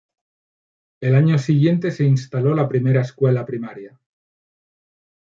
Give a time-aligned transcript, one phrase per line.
[0.99, 3.99] El año siguiente se instaló la primera escuela primaria.